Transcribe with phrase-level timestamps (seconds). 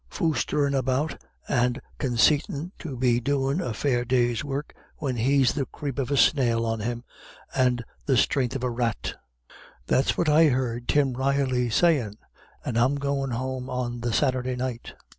[0.09, 1.15] 'Foostherin' about
[1.47, 6.17] and consaitin' to be doin' a fair day's work, when he's the creep of a
[6.17, 7.03] snail on him,
[7.53, 9.13] and the stren'th of a rat.'
[9.85, 12.17] That's what I heard Tim Reilly sayin'
[12.65, 14.95] and I goin' home on the Saturday night.